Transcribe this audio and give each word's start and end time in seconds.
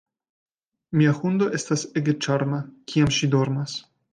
Mia 1.01 1.11
hundo 1.17 1.49
estas 1.59 1.83
ege 2.03 2.17
ĉarma, 2.27 2.65
kiam 2.93 3.17
ŝi 3.19 3.31
dormas. 3.37 3.79